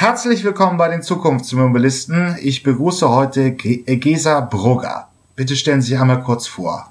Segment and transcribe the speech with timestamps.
[0.00, 2.36] Herzlich willkommen bei den Zukunftsmobilisten.
[2.42, 5.10] Ich begrüße heute Gesa Brugger.
[5.36, 6.90] Bitte stellen Sie sich einmal kurz vor.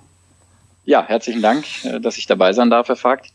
[0.86, 3.32] Ja, herzlichen Dank, äh, dass ich dabei sein darf, Herr Fagt.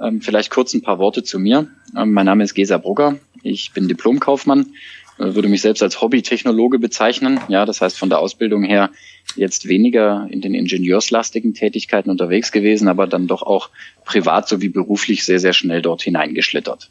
[0.00, 1.68] Ähm, vielleicht kurz ein paar Worte zu mir.
[1.96, 3.16] Ähm, mein Name ist Gesa Brugger.
[3.44, 4.74] Ich bin Diplomkaufmann,
[5.20, 7.38] äh, würde mich selbst als Hobbytechnologe bezeichnen.
[7.46, 8.90] Ja, das heißt von der Ausbildung her
[9.36, 13.70] jetzt weniger in den ingenieurslastigen Tätigkeiten unterwegs gewesen, aber dann doch auch
[14.04, 16.90] privat sowie beruflich sehr, sehr schnell dort hineingeschlittert.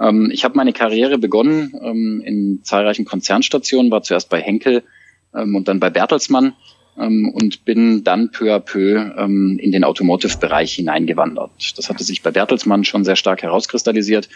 [0.00, 4.82] Ähm, ich habe meine Karriere begonnen in zahlreichen Konzernstationen, war zuerst bei Henkel
[5.32, 6.54] und dann bei Bertelsmann
[6.98, 11.78] ähm, und bin dann peu à peu ähm, in den Automotive-Bereich hineingewandert.
[11.78, 14.28] Das hatte sich bei Bertelsmann schon sehr stark herauskristallisiert.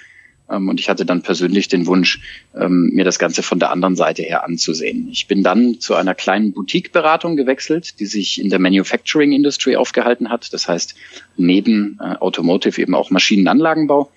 [0.51, 2.21] Ähm, und ich hatte dann persönlich den Wunsch,
[2.55, 5.09] ähm, mir das Ganze von der anderen Seite her anzusehen.
[5.11, 10.31] Ich bin dann zu einer kleinen Boutique-Beratung gewechselt, die sich in der Manufacturing Industry aufgehalten
[10.31, 10.53] hat.
[10.53, 10.95] Das heißt,
[11.37, 14.11] neben äh, Automotive eben auch Maschinenanlagenbau.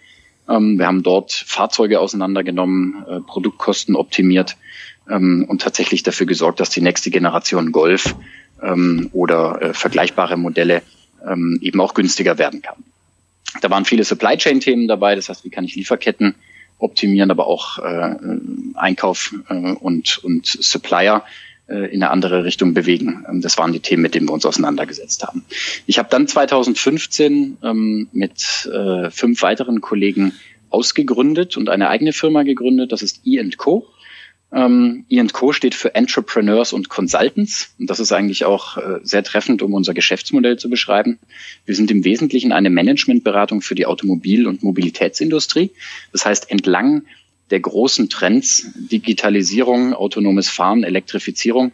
[0.50, 4.58] Ähm, wir haben dort Fahrzeuge auseinandergenommen, äh, Produktkosten optimiert
[5.10, 8.16] ähm, und tatsächlich dafür gesorgt, dass die nächste Generation Golf
[8.62, 10.82] ähm, oder äh, vergleichbare Modelle
[11.28, 12.84] ähm, eben auch günstiger werden kann.
[13.62, 16.36] Da waren viele Supply Chain Themen dabei, das heißt, wie kann ich Lieferketten
[16.80, 18.16] optimieren, aber auch äh,
[18.76, 21.24] Einkauf äh, und, und Supplier
[21.74, 23.26] in eine andere Richtung bewegen.
[23.30, 25.46] Ähm, das waren die Themen, mit denen wir uns auseinandergesetzt haben.
[25.86, 30.34] Ich habe dann 2015 ähm, mit äh, fünf weiteren Kollegen
[30.70, 32.92] ausgegründet und eine eigene Firma gegründet.
[32.92, 33.88] Das ist E&Co.
[34.52, 37.74] Ähm, E&Co steht für Entrepreneurs und Consultants.
[37.80, 41.20] Und das ist eigentlich auch äh, sehr treffend, um unser Geschäftsmodell zu beschreiben.
[41.66, 45.72] Wir sind im Wesentlichen eine Managementberatung für die Automobil- und Mobilitätsindustrie.
[46.14, 47.04] Das heißt, entlang
[47.50, 51.72] der großen Trends, Digitalisierung, autonomes Fahren, Elektrifizierung,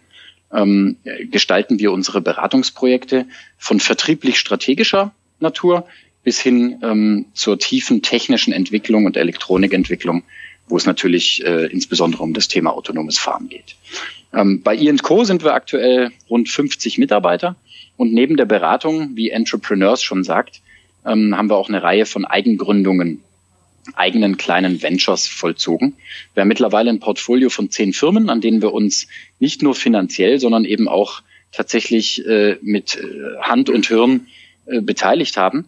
[0.52, 0.98] ähm,
[1.32, 3.26] gestalten wir unsere Beratungsprojekte
[3.58, 5.88] von vertrieblich strategischer Natur
[6.24, 10.24] bis hin ähm, zur tiefen technischen Entwicklung und Elektronikentwicklung
[10.68, 13.76] wo es natürlich äh, insbesondere um das Thema autonomes Fahren geht.
[14.34, 17.56] Ähm, bei I&Co sind wir aktuell rund 50 Mitarbeiter
[17.98, 20.62] und neben der Beratung, wie Entrepreneurs schon sagt,
[21.06, 23.22] ähm, haben wir auch eine Reihe von Eigengründungen,
[23.96, 25.96] eigenen kleinen Ventures vollzogen.
[26.34, 29.08] Wir haben mittlerweile ein Portfolio von zehn Firmen, an denen wir uns
[29.40, 31.22] nicht nur finanziell, sondern eben auch
[31.52, 34.28] tatsächlich äh, mit äh, Hand und Hirn
[34.66, 35.66] äh, beteiligt haben.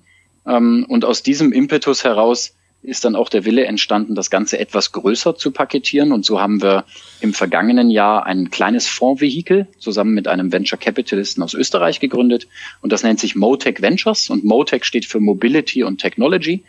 [0.47, 2.54] Ähm, und aus diesem Impetus heraus
[2.85, 6.11] ist dann auch der Wille entstanden, das Ganze etwas größer zu paketieren.
[6.11, 6.85] Und so haben wir
[7.19, 12.47] im vergangenen Jahr ein kleines Fondsvehikel zusammen mit einem Venture Capitalisten aus Österreich gegründet.
[12.81, 14.29] Und das nennt sich Motec Ventures.
[14.29, 16.63] Und Motec steht für Mobility und Technology.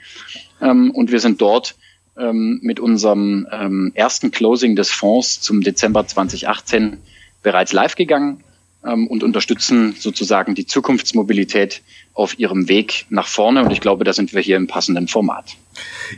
[0.60, 1.76] Ähm, und wir sind dort
[2.18, 6.98] ähm, mit unserem ähm, ersten Closing des Fonds zum Dezember 2018
[7.42, 8.42] bereits live gegangen
[8.82, 11.82] und unterstützen sozusagen die Zukunftsmobilität
[12.14, 13.64] auf ihrem Weg nach vorne.
[13.64, 15.56] Und ich glaube, da sind wir hier im passenden Format.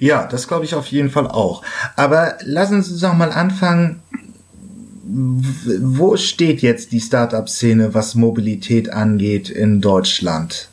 [0.01, 1.63] Ja, das glaube ich auf jeden Fall auch.
[1.97, 4.03] Aber lassen Sie uns doch mal anfangen.
[5.11, 10.69] Wo steht jetzt die Startup-Szene, was Mobilität angeht in Deutschland?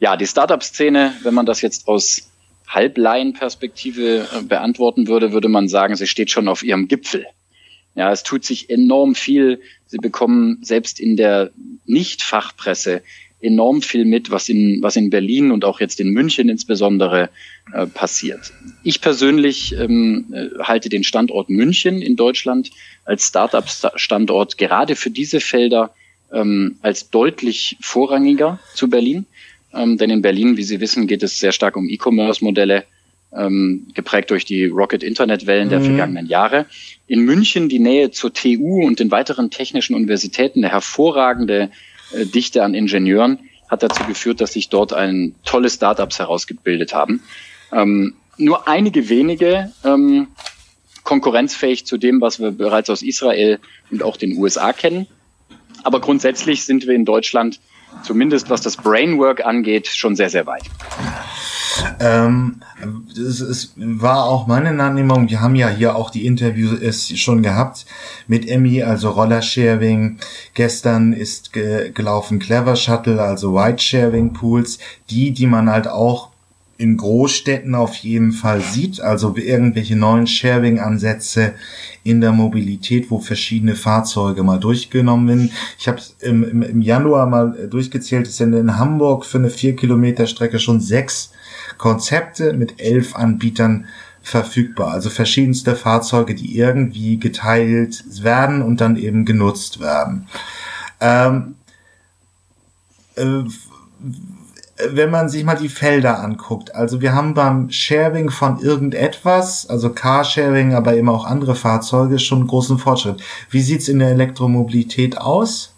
[0.00, 2.30] Ja, die Startup-Szene, wenn man das jetzt aus
[2.68, 7.26] Halbleien-Perspektive äh, beantworten würde, würde man sagen, sie steht schon auf ihrem Gipfel.
[7.94, 9.60] Ja, es tut sich enorm viel.
[9.86, 11.50] Sie bekommen selbst in der
[11.86, 13.02] Nicht-Fachpresse
[13.40, 17.30] enorm viel mit, was in, was in Berlin und auch jetzt in München insbesondere
[17.72, 18.52] äh, passiert.
[18.82, 22.70] Ich persönlich ähm, äh, halte den Standort München in Deutschland
[23.04, 25.94] als Startup-Standort gerade für diese Felder
[26.32, 29.26] ähm, als deutlich vorrangiger zu Berlin.
[29.72, 32.84] Ähm, denn in Berlin, wie Sie wissen, geht es sehr stark um E-Commerce-Modelle,
[33.32, 35.70] ähm, geprägt durch die Rocket-Internet-Wellen mhm.
[35.70, 36.66] der vergangenen Jahre.
[37.06, 41.70] In München die Nähe zur TU und den weiteren technischen Universitäten, eine hervorragende
[42.12, 43.38] Dichte an Ingenieuren
[43.68, 47.22] hat dazu geführt, dass sich dort ein tolle Startups herausgebildet haben.
[47.72, 50.28] Ähm, nur einige wenige ähm,
[51.04, 53.58] konkurrenzfähig zu dem, was wir bereits aus Israel
[53.90, 55.06] und auch den USA kennen.
[55.82, 57.60] Aber grundsätzlich sind wir in Deutschland,
[58.02, 60.64] zumindest was das Brainwork angeht, schon sehr, sehr weit.
[62.00, 62.56] Ähm,
[63.12, 67.86] es, es war auch meine Wahrnehmung, wir haben ja hier auch die Interviews schon gehabt
[68.26, 70.18] mit Emmy, also Rollersharing.
[70.54, 74.78] Gestern ist ge gelaufen Clever Shuttle, also Ride-Sharing Pools,
[75.10, 76.30] die, die man halt auch
[76.80, 81.52] in Großstädten auf jeden Fall sieht, also irgendwelche neuen Sharing-Ansätze
[82.04, 85.50] in der Mobilität, wo verschiedene Fahrzeuge mal durchgenommen werden.
[85.78, 89.76] Ich habe im, im, im Januar mal durchgezählt, es sind in Hamburg für eine vier
[89.76, 91.32] Kilometer Strecke schon sechs
[91.80, 93.86] Konzepte mit elf Anbietern
[94.20, 94.92] verfügbar.
[94.92, 100.28] Also verschiedenste Fahrzeuge, die irgendwie geteilt werden und dann eben genutzt werden.
[101.00, 101.54] Ähm,
[103.16, 103.44] äh,
[104.90, 109.88] wenn man sich mal die Felder anguckt, also wir haben beim Sharing von irgendetwas, also
[109.88, 113.22] Carsharing, aber eben auch andere Fahrzeuge, schon großen Fortschritt.
[113.48, 115.74] Wie sieht's in der Elektromobilität aus?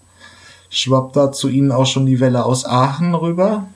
[0.68, 3.68] Schwappt da zu Ihnen auch schon die Welle aus Aachen rüber?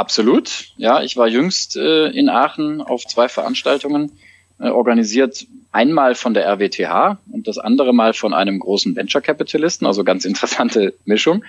[0.00, 0.72] Absolut.
[0.78, 4.12] Ja, ich war jüngst äh, in Aachen auf zwei Veranstaltungen,
[4.58, 9.86] äh, organisiert einmal von der RWTH und das andere Mal von einem großen Venture Capitalisten,
[9.86, 11.44] also ganz interessante Mischung.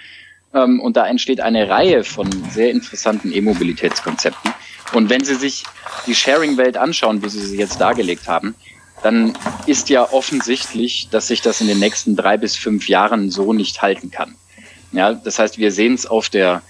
[0.53, 4.51] Ähm, und da entsteht eine Reihe von sehr interessanten E-Mobilitätskonzepten.
[4.91, 5.63] Und wenn Sie sich
[6.05, 8.53] die Sharing-Welt anschauen, wie Sie sie jetzt dargelegt haben,
[9.01, 9.31] dann
[9.65, 13.81] ist ja offensichtlich, dass sich das in den nächsten drei bis fünf Jahren so nicht
[13.81, 14.35] halten kann.
[14.91, 16.63] Ja, das heißt, wir sehen es auf der,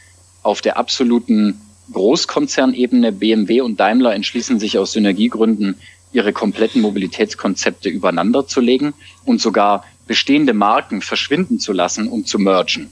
[0.44, 1.60] auf der absoluten
[1.92, 3.12] Großkonzernebene.
[3.12, 5.76] BMW und Daimler entschließen sich aus Synergiegründen,
[6.14, 8.94] ihre kompletten Mobilitätskonzepte übereinander zu legen
[9.26, 12.92] und sogar bestehende Marken verschwinden zu lassen und zu mergen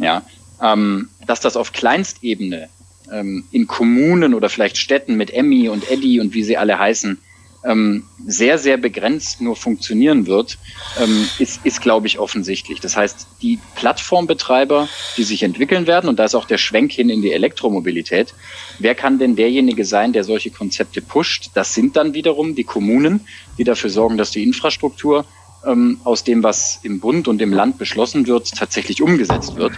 [0.00, 0.22] ja,
[0.62, 2.68] ähm, dass das auf Kleinstebene
[3.12, 7.18] ähm, in Kommunen oder vielleicht Städten mit Emmy und Eddie und wie sie alle heißen,
[7.64, 10.58] ähm, sehr, sehr begrenzt nur funktionieren wird,
[10.98, 12.80] ähm, ist, ist glaube ich, offensichtlich.
[12.80, 17.10] Das heißt, die Plattformbetreiber, die sich entwickeln werden, und da ist auch der Schwenk hin
[17.10, 18.34] in die Elektromobilität,
[18.78, 21.50] wer kann denn derjenige sein, der solche Konzepte pusht?
[21.54, 23.26] Das sind dann wiederum die Kommunen,
[23.58, 25.26] die dafür sorgen, dass die Infrastruktur
[25.66, 29.74] ähm, aus dem, was im Bund und im Land beschlossen wird, tatsächlich umgesetzt wird.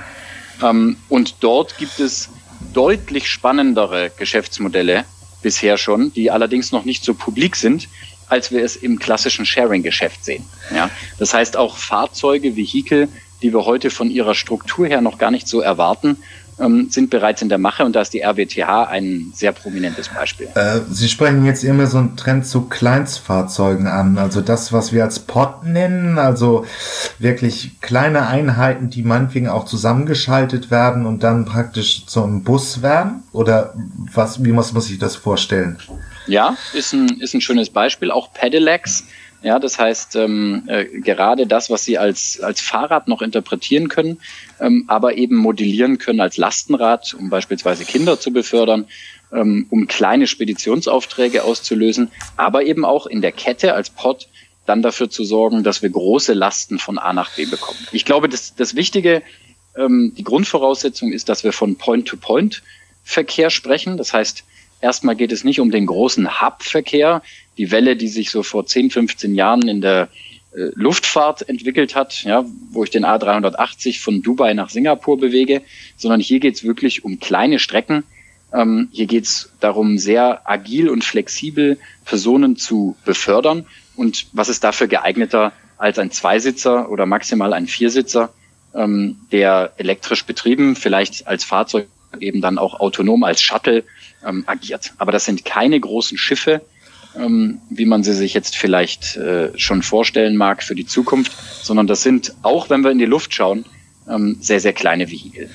[0.62, 2.30] Ähm, und dort gibt es
[2.72, 5.04] deutlich spannendere Geschäftsmodelle
[5.42, 7.88] bisher schon, die allerdings noch nicht so publik sind,
[8.28, 10.44] als wir es im klassischen Sharing-Geschäft sehen.
[10.74, 10.90] Ja?
[11.18, 13.08] Das heißt, auch Fahrzeuge, Vehikel,
[13.42, 16.16] die wir heute von ihrer Struktur her noch gar nicht so erwarten,
[16.62, 20.48] ähm, sind bereits in der Mache und da ist die RWTH ein sehr prominentes Beispiel.
[20.54, 25.04] Äh, Sie sprechen jetzt immer so einen Trend zu Kleinstfahrzeugen an, also das, was wir
[25.04, 26.64] als Pod nennen, also
[27.18, 33.22] wirklich kleine Einheiten, die meinetwegen auch zusammengeschaltet werden und dann praktisch zum Bus werden?
[33.32, 33.74] Oder
[34.12, 35.78] was, wie muss man sich das vorstellen?
[36.26, 38.10] Ja, ist ein, ist ein schönes Beispiel.
[38.10, 39.04] Auch Pedelecs
[39.42, 44.20] ja, das heißt, ähm, äh, gerade das, was Sie als, als Fahrrad noch interpretieren können,
[44.60, 48.86] ähm, aber eben modellieren können als Lastenrad, um beispielsweise Kinder zu befördern,
[49.32, 54.28] ähm, um kleine Speditionsaufträge auszulösen, aber eben auch in der Kette als Pod
[54.64, 57.78] dann dafür zu sorgen, dass wir große Lasten von A nach B bekommen.
[57.90, 59.22] Ich glaube, das, das Wichtige,
[59.76, 63.96] ähm, die Grundvoraussetzung ist, dass wir von Point-to-Point-Verkehr sprechen.
[63.96, 64.44] Das heißt,
[64.82, 67.22] erstmal geht es nicht um den großen Hub-Verkehr,
[67.56, 70.08] die Welle, die sich so vor 10, 15 Jahren in der
[70.54, 75.62] äh, Luftfahrt entwickelt hat, ja, wo ich den A380 von Dubai nach Singapur bewege,
[75.96, 78.04] sondern hier geht's wirklich um kleine Strecken.
[78.52, 83.66] Ähm, hier geht's darum, sehr agil und flexibel Personen zu befördern.
[83.96, 88.32] Und was ist dafür geeigneter als ein Zweisitzer oder maximal ein Viersitzer,
[88.74, 91.88] ähm, der elektrisch betrieben, vielleicht als Fahrzeug
[92.20, 93.84] eben dann auch autonom als Shuttle
[94.26, 94.92] ähm, agiert.
[94.98, 96.62] Aber das sind keine großen Schiffe,
[97.16, 101.32] ähm, wie man sie sich jetzt vielleicht äh, schon vorstellen mag für die Zukunft,
[101.62, 103.64] sondern das sind, auch wenn wir in die Luft schauen,
[104.08, 105.48] ähm, sehr, sehr kleine Vehikel.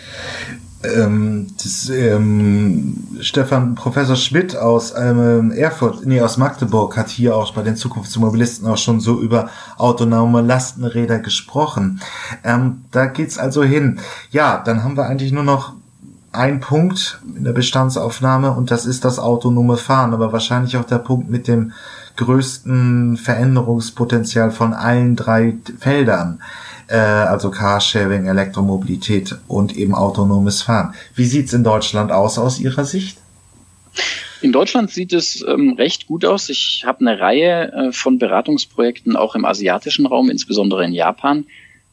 [0.84, 7.52] Ähm, das, ähm, Stefan, Professor Schmidt aus ähm, Erfurt, nee, aus Magdeburg hat hier auch
[7.54, 12.00] bei den Zukunftsmobilisten auch schon so über autonome Lastenräder gesprochen.
[12.44, 14.00] Ähm, da geht's also hin.
[14.30, 15.74] Ja, dann haben wir eigentlich nur noch
[16.38, 21.00] ein Punkt in der Bestandsaufnahme und das ist das autonome Fahren, aber wahrscheinlich auch der
[21.00, 21.74] Punkt mit dem
[22.16, 26.42] größten Veränderungspotenzial von allen drei Feldern,
[26.88, 30.94] äh, also Carsharing, Elektromobilität und eben autonomes Fahren.
[31.16, 33.18] Wie sieht's in Deutschland aus aus Ihrer Sicht?
[34.42, 36.50] In Deutschland sieht es ähm, recht gut aus.
[36.50, 41.46] Ich habe eine Reihe äh, von Beratungsprojekten auch im asiatischen Raum, insbesondere in Japan.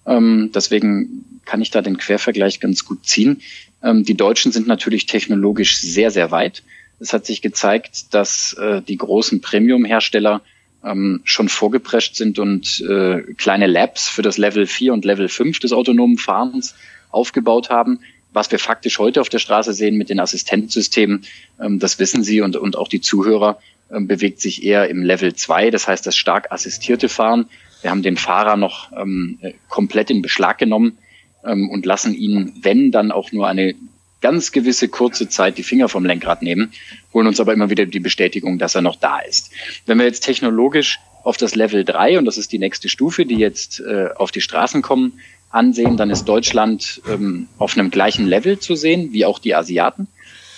[0.06, 3.40] Ähm, deswegen kann ich da den Quervergleich ganz gut ziehen.
[3.84, 6.62] Ähm, die Deutschen sind natürlich technologisch sehr, sehr weit.
[6.98, 10.40] Es hat sich gezeigt, dass äh, die großen Premium-Hersteller
[10.84, 15.58] ähm, schon vorgeprescht sind und äh, kleine Labs für das Level 4 und Level 5
[15.58, 16.74] des autonomen Fahrens
[17.10, 18.00] aufgebaut haben.
[18.32, 21.24] Was wir faktisch heute auf der Straße sehen mit den Assistenzsystemen,
[21.60, 23.58] ähm, das wissen Sie und, und auch die Zuhörer,
[23.90, 27.46] ähm, bewegt sich eher im Level 2, das heißt das stark assistierte Fahren.
[27.82, 30.98] Wir haben den Fahrer noch ähm, äh, komplett in Beschlag genommen
[31.44, 33.74] ähm, und lassen ihn, wenn dann auch nur eine
[34.20, 36.72] ganz gewisse kurze Zeit die Finger vom Lenkrad nehmen,
[37.12, 39.50] holen uns aber immer wieder die Bestätigung, dass er noch da ist.
[39.84, 43.36] Wenn wir jetzt technologisch auf das Level 3, und das ist die nächste Stufe, die
[43.36, 45.20] jetzt äh, auf die Straßen kommen,
[45.50, 50.08] ansehen, dann ist Deutschland ähm, auf einem gleichen Level zu sehen, wie auch die Asiaten.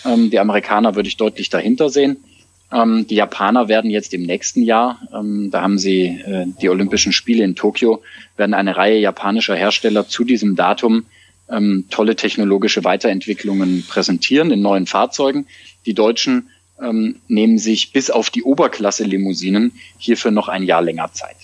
[0.05, 2.19] Ähm, die Amerikaner würde ich deutlich dahinter sehen.
[2.73, 7.13] Ähm, die Japaner werden jetzt im nächsten Jahr, ähm, da haben sie äh, die Olympischen
[7.13, 8.03] Spiele in Tokio,
[8.37, 11.05] werden eine Reihe japanischer Hersteller zu diesem Datum
[11.49, 15.47] ähm, tolle technologische Weiterentwicklungen präsentieren in neuen Fahrzeugen.
[15.87, 21.37] Die Deutschen ähm, nehmen sich bis auf die Oberklasse-Limousinen hierfür noch ein Jahr länger Zeit.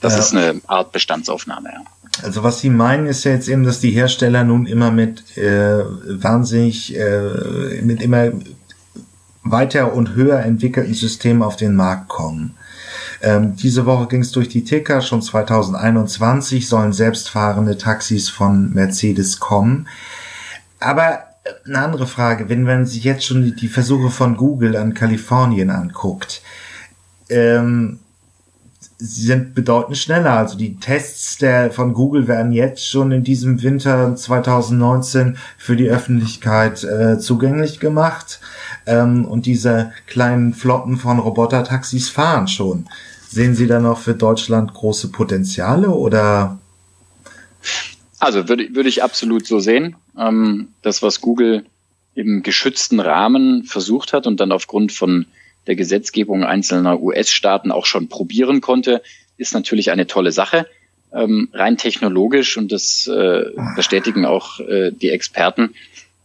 [0.00, 0.20] Das ja.
[0.20, 1.70] ist eine Art Bestandsaufnahme.
[1.72, 1.82] Ja.
[2.22, 5.82] Also was Sie meinen ist ja jetzt eben, dass die Hersteller nun immer mit äh,
[5.82, 8.32] wahnsinnig, äh, mit immer
[9.44, 12.54] weiter und höher entwickelten Systemen auf den Markt kommen.
[13.22, 19.40] Ähm, diese Woche ging es durch die Ticker, schon 2021 sollen selbstfahrende Taxis von Mercedes
[19.40, 19.88] kommen.
[20.80, 24.76] Aber äh, eine andere Frage, wenn man sich jetzt schon die, die Versuche von Google
[24.76, 26.42] an Kalifornien anguckt,
[27.28, 28.00] ähm,
[29.02, 30.32] sie sind bedeutend schneller.
[30.32, 35.88] Also die Tests der, von Google werden jetzt schon in diesem Winter 2019 für die
[35.88, 38.40] Öffentlichkeit äh, zugänglich gemacht.
[38.86, 42.86] Ähm, und diese kleinen Flotten von Robotertaxis fahren schon.
[43.28, 46.58] Sehen Sie da noch für Deutschland große Potenziale oder?
[48.18, 49.96] Also würde, würde ich absolut so sehen.
[50.16, 51.64] Ähm, das, was Google
[52.14, 55.26] im geschützten Rahmen versucht hat und dann aufgrund von
[55.66, 59.02] der Gesetzgebung einzelner US-Staaten auch schon probieren konnte,
[59.36, 60.66] ist natürlich eine tolle Sache.
[61.12, 63.44] Ähm, rein technologisch, und das äh,
[63.76, 65.74] bestätigen auch äh, die Experten,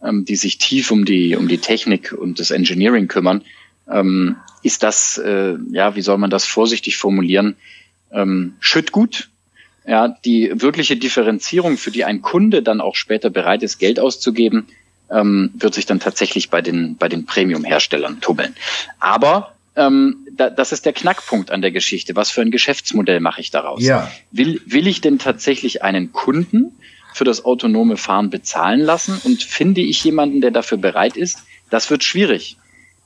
[0.02, 3.42] ähm, die sich tief um die, um die Technik und das Engineering kümmern,
[3.90, 7.56] ähm, ist das, äh, ja, wie soll man das vorsichtig formulieren,
[8.12, 9.28] ähm, Schüttgut.
[9.86, 14.66] Ja, die wirkliche Differenzierung, für die ein Kunde dann auch später bereit ist, Geld auszugeben,
[15.10, 18.54] ähm, wird sich dann tatsächlich bei den, bei den Premium-Herstellern tummeln.
[19.00, 22.16] Aber ähm, da, das ist der Knackpunkt an der Geschichte.
[22.16, 23.82] Was für ein Geschäftsmodell mache ich daraus?
[23.82, 24.10] Ja.
[24.32, 26.72] Will, will ich denn tatsächlich einen Kunden
[27.14, 29.20] für das autonome Fahren bezahlen lassen?
[29.24, 31.44] Und finde ich jemanden, der dafür bereit ist?
[31.70, 32.56] Das wird schwierig.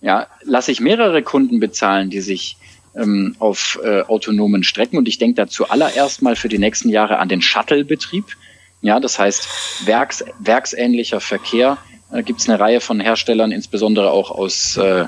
[0.00, 2.56] Ja, lasse ich mehrere Kunden bezahlen, die sich
[2.97, 7.18] ähm, auf äh, autonomen Strecken und ich denke da zuallererst mal für die nächsten Jahre
[7.18, 8.25] an den Shuttle-Betrieb.
[8.80, 11.78] Ja, das heißt werks, werksähnlicher Verkehr.
[12.12, 15.07] Äh, Gibt es eine Reihe von Herstellern, insbesondere auch aus äh,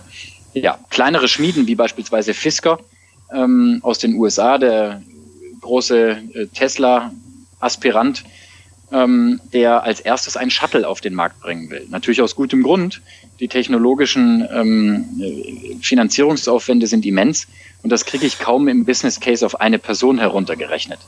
[0.55, 2.79] ja, kleinere Schmieden wie beispielsweise Fisker
[3.33, 5.03] ähm, aus den USA, der
[5.61, 8.25] große äh, Tesla-Aspirant,
[8.93, 11.87] ähm, der als erstes ein Shuttle auf den Markt bringen will.
[11.91, 13.03] Natürlich aus gutem Grund.
[13.41, 17.49] Die technologischen ähm, Finanzierungsaufwände sind immens
[17.83, 21.01] und das kriege ich kaum im Business Case auf eine Person heruntergerechnet.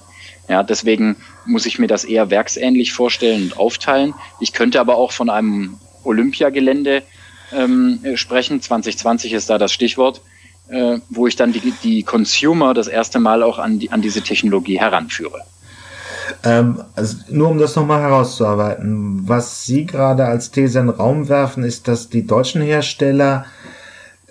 [0.49, 4.15] Ja, deswegen muss ich mir das eher werksähnlich vorstellen und aufteilen.
[4.41, 7.03] Ich könnte aber auch von einem Olympiagelände
[7.53, 8.61] ähm, sprechen.
[8.61, 10.21] 2020 ist da das Stichwort,
[10.69, 14.23] äh, wo ich dann die, die Consumer das erste Mal auch an, die, an diese
[14.23, 15.43] Technologie heranführe.
[16.43, 21.29] Ähm, also nur um das nochmal herauszuarbeiten, was Sie gerade als These in den Raum
[21.29, 23.47] werfen, ist, dass die deutschen Hersteller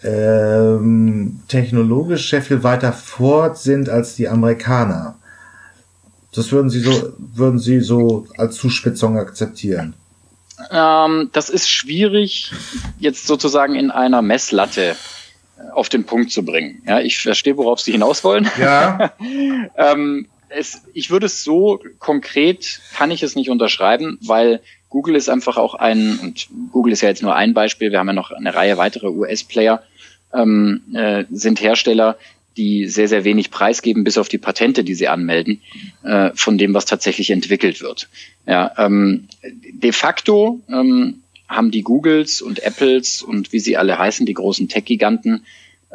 [0.03, 5.15] ähm, technologisch sehr viel weiter fort sind als die Amerikaner.
[6.33, 9.95] Das würden Sie so, würden Sie so als Zuspitzung akzeptieren?
[10.71, 12.51] Ähm, das ist schwierig,
[12.99, 14.95] jetzt sozusagen in einer Messlatte
[15.73, 16.81] auf den Punkt zu bringen.
[16.85, 18.49] Ja, ich verstehe, worauf Sie hinaus wollen.
[18.59, 19.13] Ja.
[19.77, 25.29] ähm, es, ich würde es so konkret kann ich es nicht unterschreiben, weil Google ist
[25.29, 28.31] einfach auch ein, und Google ist ja jetzt nur ein Beispiel, wir haben ja noch
[28.31, 29.83] eine Reihe weitere US-Player,
[30.33, 32.17] ähm, äh, sind Hersteller,
[32.57, 35.61] die sehr, sehr wenig preisgeben, bis auf die Patente, die sie anmelden,
[36.03, 38.09] äh, von dem, was tatsächlich entwickelt wird.
[38.47, 39.27] Ja, ähm,
[39.73, 44.67] de facto ähm, haben die Googles und Apples und wie sie alle heißen, die großen
[44.67, 45.43] Tech-Giganten,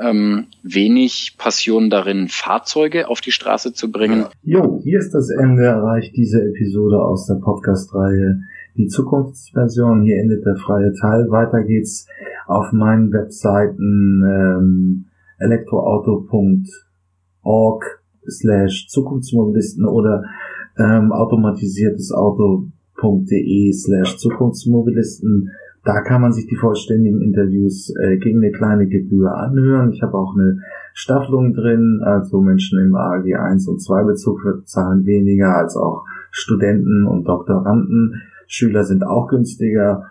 [0.01, 4.27] ähm, wenig Passion darin, Fahrzeuge auf die Straße zu bringen.
[4.43, 8.43] Jo, hier ist das Ende erreicht diese Episode aus der Podcast-Reihe
[8.77, 10.03] Die Zukunftsversion.
[10.03, 11.31] Hier endet der freie Teil.
[11.31, 12.07] Weiter geht's
[12.47, 15.05] auf meinen Webseiten ähm,
[15.41, 17.85] elektroauto.org
[18.29, 20.25] slash Zukunftsmobilisten oder
[20.79, 22.13] ähm, automatisiertes
[23.73, 25.51] slash Zukunftsmobilisten
[25.85, 29.93] da kann man sich die vollständigen Interviews äh, gegen eine kleine Gebühr anhören.
[29.93, 30.61] Ich habe auch eine
[30.93, 37.07] Staffelung drin, also Menschen im AG 1 und 2 Bezug zahlen weniger als auch Studenten
[37.07, 38.21] und Doktoranden.
[38.47, 40.11] Schüler sind auch günstiger.